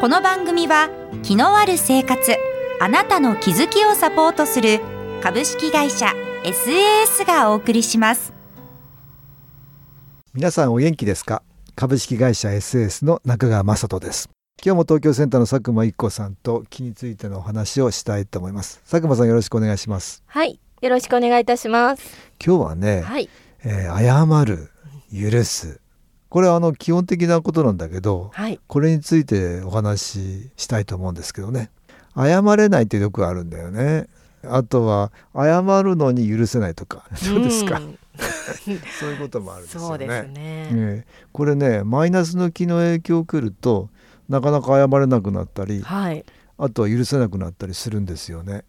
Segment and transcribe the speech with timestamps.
[0.00, 0.88] この番組は
[1.22, 2.34] 気のある生活
[2.80, 4.80] あなたの気づきをサポートする
[5.22, 8.32] 株式会社 SAS がお送りします。
[10.32, 11.42] 皆さんお元気ですか？
[11.76, 14.30] 株式会社 SAS の中川雅人です。
[14.64, 18.80] 今日も東京センターの佐久間一子さんと気についてのお話をしたいと思います。
[18.90, 20.22] 佐久間さんよろしくお願いします。
[20.26, 22.02] はいよろしくお願いいたします。
[22.42, 23.28] 今日はね、はい。
[23.64, 24.70] えー謝る
[25.12, 25.82] 許す
[26.30, 28.60] これはあの基本的なことなんだけどはい。
[28.66, 31.70] これについてお話ししたいと思うんですけどね。
[32.16, 34.06] 謝れないってよくあるんだよね。
[34.44, 37.04] あとは謝るのに許せないとか。
[37.26, 37.98] どうですか、ん。
[39.00, 40.06] そういうこともあるんですよね。
[40.06, 40.32] ね。
[40.36, 41.06] ええ。
[41.32, 43.90] これねマイナスの気の影響を受けると
[44.28, 46.24] なかなか謝れなくなったりはい。
[46.58, 48.64] あとは許せなくなったりするんですよね。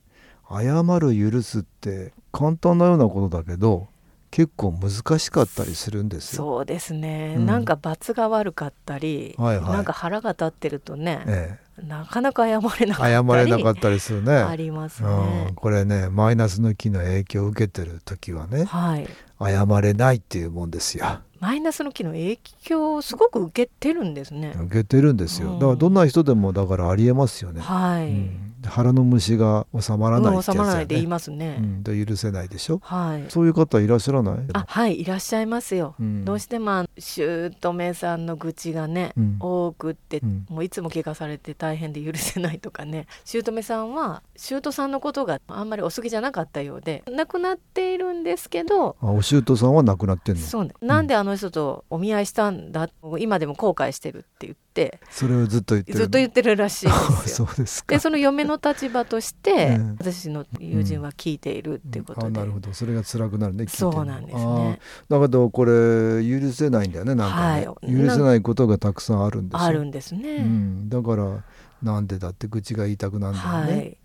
[0.50, 3.88] 謝る許すって簡単なようなことだけど
[4.32, 6.44] 結構難しかったりするんですよ。
[6.44, 7.46] そうですね、うん。
[7.46, 9.72] なんか罰が悪かったり、はいはい。
[9.72, 14.34] なんか腹が立ってるとね、えなかなか謝れなかえ、ったり謝れなかったりするね。
[14.34, 18.66] ありますうねん、、これねマイナスの気の影響を受けてる時はね。
[18.66, 21.06] はい謝れないっていうもんですよ。
[21.40, 25.54] マイナスの機能影響をすごく受けてるんですね、受けてるんですよ。
[25.54, 25.60] うん。
[25.60, 27.62] だからどんな人でもだからありえますよね。
[27.62, 28.48] はい、うん。
[28.64, 31.10] 腹の虫が収まらないってやつ収まらないで言いね。
[31.10, 32.80] ますね、うん、で許せないでしょ。
[32.84, 33.26] はい。
[33.30, 34.38] そういう方いらっしゃらない？
[34.54, 36.26] あはいいらっしゃいますよ、うん。
[36.26, 39.38] どうしてもあの姑さんの愚痴がね、うん。
[39.40, 40.46] 多くって、うん。
[40.48, 43.08] もういつも怪我されて大変で許せないとかね。
[43.26, 50.42] 姑さんは姑さんのことがあんまりお好きじゃなかったようで亡くなっているんですけどあお舅さんは亡くなってんの？
[50.42, 55.98] そうね、なんであの人とお見合いしたんだ今でも後悔してるって言ってそれをずっと言ってる。
[55.98, 56.96] ずっと言ってるらしいんで
[57.28, 57.50] すそよ。
[57.54, 57.96] うですか。
[57.96, 62.74] でその嫁の立場として、うん私の友人は聞いているっていうことで、あなるほど。
[62.74, 63.92] それが辛くなるね聞いてるの。
[63.94, 64.80] そうなんですね。
[65.10, 68.06] だけどこれ許せないんだよねなんかね、はい。
[68.06, 69.66] 許せないことがたくさんあるんですよ。
[69.66, 70.36] あるんですね。
[70.38, 71.44] うん、だから
[71.84, 73.98] なんでだって愚痴が言いたくなるんだよね、はい、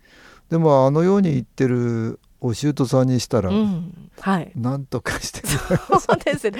[0.49, 4.51] でもあのように言ってるお舅さんにしたら、うん、はい。
[4.55, 5.57] なんとかしてそ
[6.13, 6.59] うですね。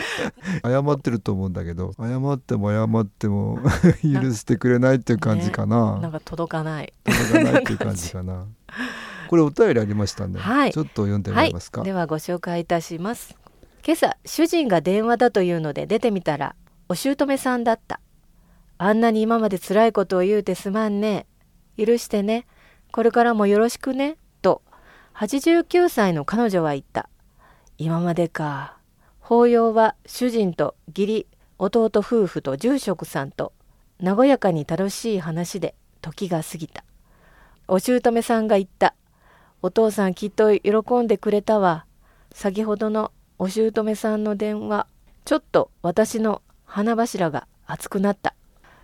[0.64, 3.60] 謝ってると思うんだけど謝っても謝っても
[4.02, 6.94] 許してくれないっていう感じかななんか届かない。
[7.06, 8.46] 届かないっていう感じかな
[9.30, 11.84] これお便りありましたね、はいちょっと読んでもはいらえますか、。
[11.84, 13.36] ではご紹介いたします。
[13.86, 16.56] 今朝主人が電話だというので出てみたら
[16.90, 18.00] お姑さんだった。
[18.80, 21.26] あんなに今まで辛いことを言うてすまんね。
[21.78, 22.46] 許してね。
[22.98, 24.18] これからもよろしくね。
[24.42, 24.64] と
[25.14, 27.12] 89歳の彼女は言った。
[27.78, 28.80] 今までか。
[29.20, 31.28] 法要は主人と義理
[31.60, 33.54] 弟夫婦と住職さんと
[34.02, 36.84] 和やかに楽しい話で時が過ぎた。
[37.68, 38.96] お姑さんが言った。
[39.62, 40.72] お父さんきっと喜
[41.04, 41.86] んでくれたわ。
[42.34, 44.88] 先ほどのお姑さんの電話、
[45.24, 48.34] ちょっと私の花柱が熱くなった。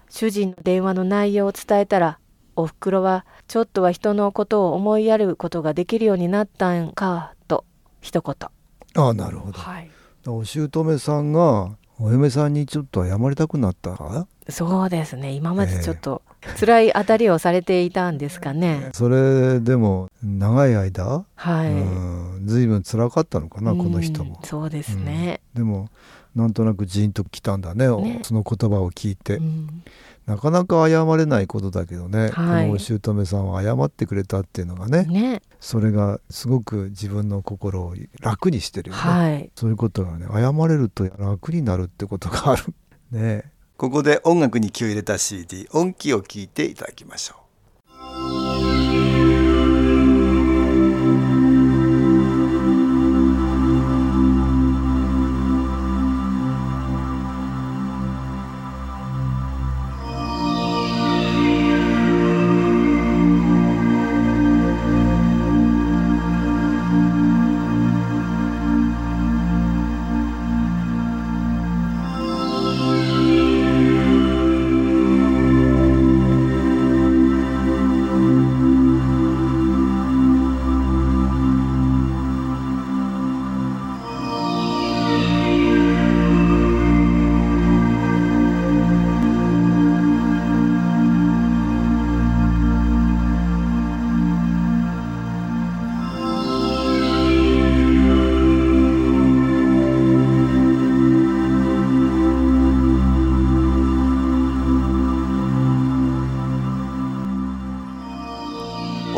[0.08, 2.20] 主人の電話の内容を伝えたら、
[2.56, 7.66] おふくろはちょっとは人のことを思いやることができるようになったんか、と
[8.02, 8.50] 一言。
[8.96, 9.90] ああなるほどはい。
[10.28, 13.92] お姑さんがお嫁さんにちょっと謝りたくなった？
[13.92, 15.32] かそうですね。
[15.32, 16.22] 今までちょっと
[16.60, 18.90] 辛い当たりをされていたんですかね。
[18.94, 21.72] それでも長い間、はい。
[21.72, 25.42] うん随分辛かったのかなこの人もうん、そうですね。
[25.54, 25.90] でも
[26.36, 28.20] なんとなくジーンときたんだねね。
[28.24, 29.84] その言葉を聞いて、うん。
[30.26, 32.68] なかなか謝れないことだけどね、はい。
[32.68, 35.42] このお姑さんは謝ってくれたっていうのがねね。
[35.60, 39.52] それがすごく自分の心を楽にしてるよね、はい。
[39.56, 42.74] そういうことがね謝れると楽になるってことがある。
[43.12, 43.52] ね。
[43.76, 47.43] ここで音楽に気を入れた CD 音気を聞いていただきましょう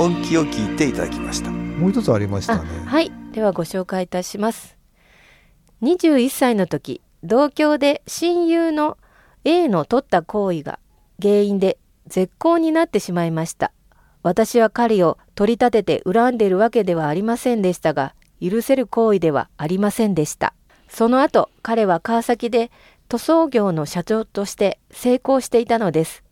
[0.06, 1.50] 音気を聞いていただきました。
[1.50, 2.86] もう一つありましたね。
[2.86, 3.12] はい。
[3.32, 4.78] ではご紹介いたします。
[5.82, 9.00] 21歳の時同郷で親友の
[9.46, 10.78] A の取った行為が
[11.20, 13.72] 原因で絶好になってしまいました。
[14.22, 20.54] 私は彼を取り立てて恨んでいるわけではありませんでしたが許せる行為ではありませんでした。
[20.88, 22.70] その後彼は川崎で
[23.10, 26.24] 塗装業の社長として成功していたのです。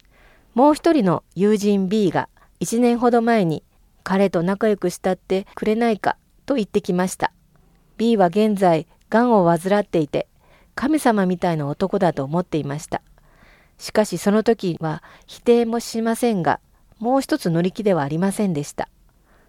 [0.54, 2.30] もう一人の友人 B が
[2.64, 3.62] 1年ほど前に
[4.04, 6.16] 彼と仲良くしたってくれないか
[6.46, 7.34] と言ってきました。
[7.98, 10.28] B は現在がんを患っていて
[10.74, 13.02] 神様みたいな男だと思っていました。
[13.78, 16.62] しかしその時は否定もしませんが
[17.00, 18.88] もう一つ乗り気ではありませんでした。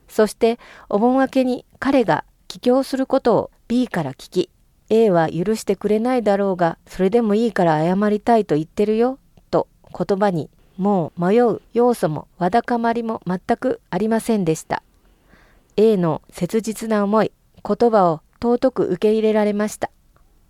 [0.08, 0.58] そして
[0.88, 4.50] お盆明けに彼が帰郷することを B から聞き
[4.90, 9.18] A は許してくれないだろうがそれでもいいから謝りたいと言ってるよ
[9.50, 14.82] と言葉にもう迷う要素もわだかまりも全くありませんでした。
[15.76, 17.32] A の切実な思い
[17.66, 19.90] 言葉を尊く受け入れられました。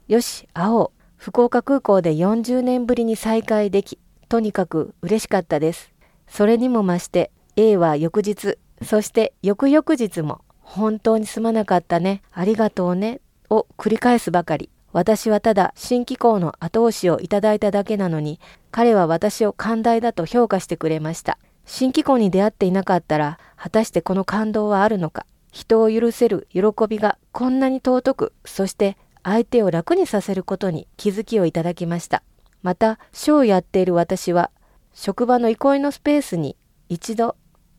[0.09, 0.91] よし会おう。
[1.17, 3.99] 福岡空港で40年ぶりに再会でき
[4.29, 5.93] とにかく嬉しかったです。
[6.29, 12.23] それにも増して A は翌日そして翌々日も本当にすまなかったね。
[12.33, 13.21] ありがとうね。
[13.51, 14.71] を繰り返すばかり。
[14.95, 18.39] 私はただ新機構の後押しをいただいただけなのに
[18.71, 21.37] 彼は私を寛大だと評価してくれました。
[21.67, 25.27] 新機構に出会っていなかったら果たしてこの感動はあるのか。
[25.51, 32.23] 人を許せる喜びがこんなに尊くそして相手を楽にさせることに気づきをいただきました。
[32.63, 34.53] また書をやっている私は
[34.93, 36.57] 職場の憩いのスペースに
[36.89, 37.35] 一度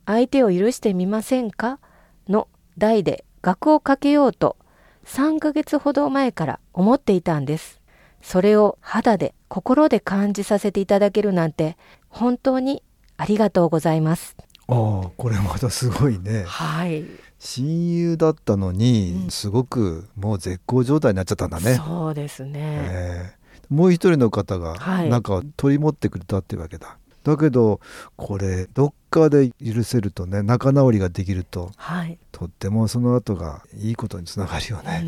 [0.06, 1.80] 相手を許してみませんか？
[2.28, 4.58] の題で額をかけようと
[5.06, 7.82] 3ヶ月ほど前から思っていたんです。
[8.22, 11.78] それを肌で心で感じさせていただけるなんて
[12.10, 12.82] 本当に
[13.18, 14.36] ありがとうございます。
[14.68, 16.44] ああこれまたすごいね。
[16.48, 17.06] はい。
[17.38, 21.76] 親友だったのに、すごくもう絶好状態になっちゃったんだね。
[21.76, 22.52] そうですね。
[22.56, 24.76] えー、もう一人の方が
[25.08, 26.88] なんか取り持ってくれたっていうわけだ。
[26.88, 27.82] はいだけど
[28.16, 35.04] これどっかで許せるとね仲直りができると、はい、とってもその後がいいことにつながるよね。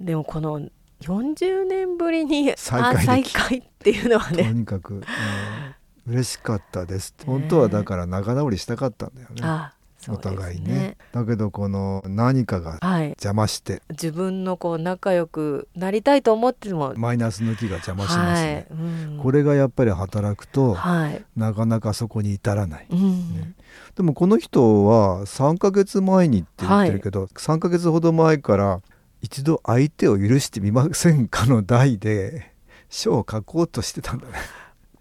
[0.00, 0.58] でもこの
[1.02, 4.44] 40年ぶりに再会再会っていうのはね。
[4.44, 5.04] とにかく、うん、
[6.06, 7.14] 嬉しかったです。
[7.26, 9.42] 本当はだから仲直りしたかったんだよね。
[9.42, 9.73] あ
[10.10, 16.94] お互いね、ね、だけどこの何かが邪魔して、はい、自分のこう仲良くなりたいと思っても。
[16.96, 18.80] マイナスの気が邪魔しますね、はい。
[18.80, 23.52] うん、これがやっぱり働くと、はい、なかなかそこに至らない、うん、ね、
[23.94, 28.80] でもこの人は3ヶ月前にって言ってるけど、はい、3ヶ月ほど前から
[29.22, 32.52] 一度相手を許してみませんかの題で
[32.90, 34.32] 書を書こうとしてたんだね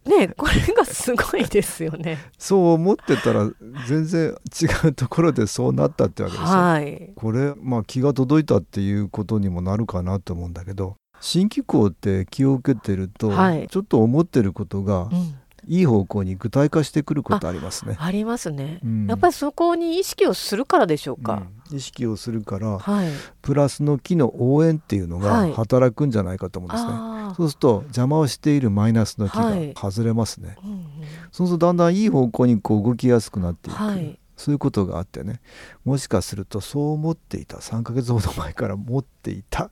[0.05, 2.17] ねこれがすごいですよね。
[2.37, 3.49] そう思ってたら
[3.87, 15.35] 全然違うところでそうなったってわけですよ、はい、これまあ気が届いたっていうことにもなるかなと思うんだけど新機構って気を受けてると、はい、ちょっと思ってることが、うん。
[15.65, 17.95] いい方向に具体化してくることありますね。
[17.97, 21.33] ありますね、うん、やっぱりそこに意識をするからでしょうか。
[21.33, 23.09] うん、意識をするから、はい、
[23.41, 26.91] プラスの機の応援っていうのが働くんじゃないかと思うんですね。
[26.91, 30.49] はい、そうすると邪魔をしているマイナスの機が外れますね。
[30.49, 30.87] はいうんうん、
[31.31, 34.19] そうするとだんだんいい方向にこう動きやすくなっていく。
[34.35, 35.41] そういうことがあってね。
[35.85, 37.57] もしかするとそう思っていた。
[37.57, 39.69] 3ヶ月ほど前から持っていた。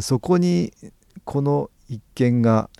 [0.00, 0.72] そこに
[1.24, 2.70] この一見が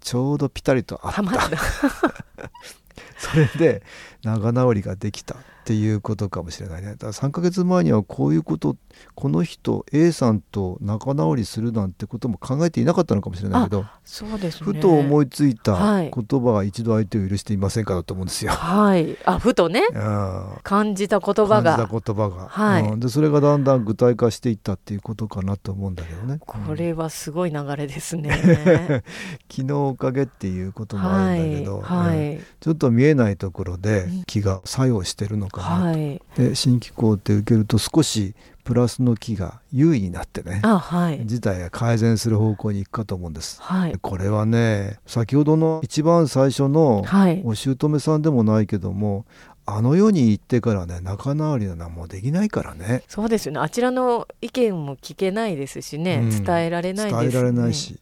[0.00, 1.52] ちょうどピタリとあった、はい、
[3.18, 3.82] それで
[4.22, 6.90] 仲直りができたっていうことかもしれないね。
[6.90, 8.76] だから3ヶ月前にはこういうこと
[9.14, 18.52] この人 A さんと仲直りするなんてことも考えていなかったのかもしれないけどそうです、ね、ふと思いついた言葉は一度相手を許していませんかだと思うんですよ。
[18.52, 21.76] はい、あふとね、 うん、感じた言葉が。
[21.76, 26.40] 感じた言葉が、はい、うん、でそれがだんだん具体化していったっていうことかなと思うんだけどね。
[26.40, 29.02] これはすごい流れですね。
[29.50, 35.62] 昨日おかげっていうこともあるんだけど、はい、はい、ちょっと見えないところで気が作用してるのか。
[35.62, 38.34] はい、で新機構って受けると少し
[38.64, 47.04] プラスの木が優位になってね、はい、事態が改善する方向に行くかと思うんです、はい、これはね先ほどの一番最初の
[47.44, 49.26] お姑さんでもないけども、
[49.66, 53.02] あの世に行ってからね仲直りなもうできないからね。
[53.08, 53.60] そうですよね。
[53.60, 57.98] あちらの意見も聞けないですしね、うん、伝えられないです、ね、伝えられないし。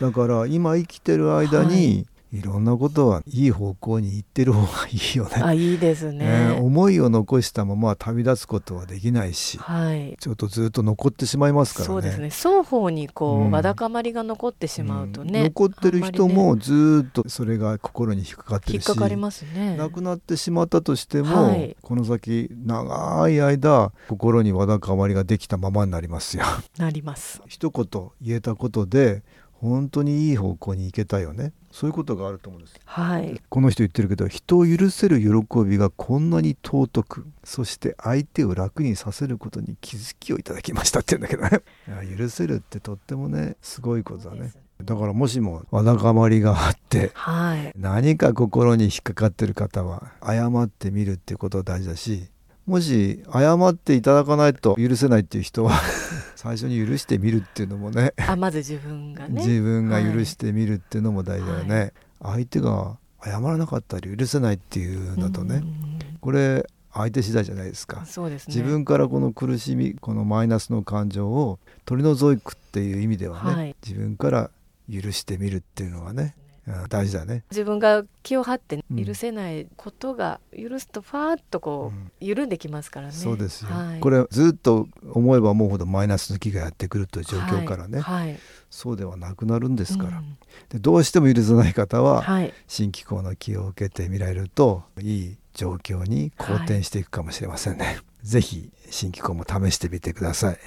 [0.00, 5.42] だから今生きてる間に、いろんなことはいい方向に行ってる方がいいよね。
[5.42, 10.16] あいいですね、ね思いを残したまま旅立つことはできないし、はい。
[10.20, 11.86] ちょっとずっと残ってしまいますからね。
[11.86, 12.28] そうですね。
[12.30, 13.50] 双方にこう、うん。
[13.50, 15.44] わだかまりが残ってしまうとね、うん。
[15.46, 19.76] 残ってる人もずっとそれが心に引っかかってるしっかかりますね。
[19.76, 21.76] 亡くなってしまったとしても、はい。
[21.80, 26.44] この先長い間心にわだかまりができたままになりますよ。
[26.76, 27.40] なります。
[27.48, 29.22] 一言言えたことで
[29.60, 31.52] 本当にいい方向に行けたよね。
[31.70, 32.80] そういうことがあると思うんです。
[32.84, 33.40] はい。
[33.48, 42.16] この人言ってるけど人を許せる喜びがこんなに尊くそして相手を楽にさせることに気づきをいただきましたって言うんだけどね。
[42.16, 44.52] 許せるってとってもねすごいことだね。
[44.82, 47.72] だからもしもわだかまりがあってはい。
[47.76, 52.30] 何か心に引っかかってる方は謝ってみるってことが大事だし
[52.68, 55.72] もし謝っていただかないと許せないっていう人は
[56.36, 59.40] 最初に許してみるっていうのもねあまず自分がね。
[59.42, 68.54] 自分が許してみるっていうのも大事だよね、相手が謝らなかったり許せないっていうんだとね、うんこれ相手次第じゃないですか、そうですね。
[68.54, 73.76] 自分からこの苦しみこのマイナスの感情を取り除くっていう意味ではね、はい。
[73.86, 74.50] 自分から
[74.92, 76.47] 許してみるっていうのがね、うん
[76.88, 77.44] 大事だね。
[77.50, 84.00] 自分が気を張ってうん許せないことが許すとファーッとこう緩んできますからね、そうですよ、はい。
[84.00, 88.28] これずっと思えば思うほどマイナスの気がやってくるという状況からね、はい。
[88.28, 88.38] はい
[88.70, 90.36] そうではなくなるんですから、うん。
[90.68, 92.52] でどうしても許せない方は、はい。
[92.66, 100.58] 新機構の気を受けてみられるといい状況に好転していくかもしれませんね、ぜひ新機構も試してみてください。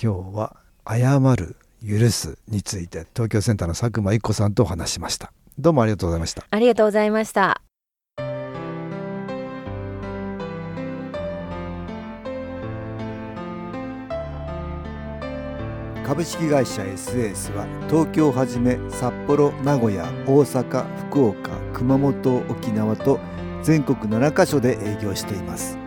[0.00, 0.56] 今日は
[0.88, 5.32] 謝る許すについて東京センターの佐久間一子さんとお話ししました。
[5.58, 6.44] どうもありがとうございました。
[6.48, 7.60] ありがとうございました。
[16.06, 23.18] 株式会社 SS は東京をはじめ札幌名古屋大阪福岡熊本沖縄と
[23.62, 25.78] 全国7カ所で営業しています。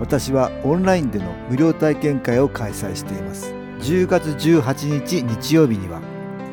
[0.00, 6.00] 私はオンラインでの無料体験会を開催しています10月18日日曜日には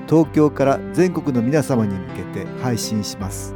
[0.07, 3.53] 東京から全国の皆様に向けて配信します。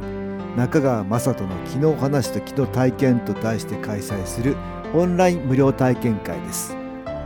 [0.56, 4.56] 中川雅人の「昨日話と昨日体験」と題して開催する
[4.94, 6.76] オンライン無料体験会です。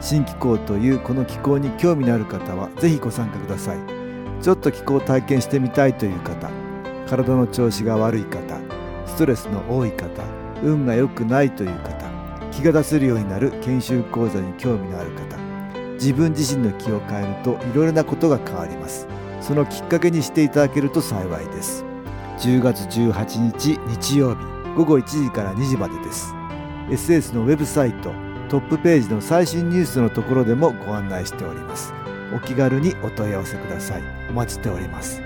[0.00, 3.78] 新気候というこの気候に興味のある方はぜひご参加ください。
[4.40, 6.48] ちょっと気候を体験してみたいという方
[7.08, 8.38] 体の調子が悪い方
[9.06, 10.22] ストレスの多い方
[10.62, 12.06] 運が良くないという方
[12.52, 15.45] 気が出せるようになる研修講座に興味のある方
[15.96, 19.06] 自分自身の気を変えるといろいろなことが変わります。
[19.40, 21.84] そのきっかけにしていただけると幸いです。
[22.38, 24.44] 10月18日日曜日
[24.76, 26.34] 午後1時から2時までです。
[26.90, 28.12] SS のウェブサイト
[28.48, 31.92] トップページの最新ニュースのところでもご案内しております。
[32.34, 34.02] お気軽にお問い合わせください。
[34.30, 35.25] お待ちしております。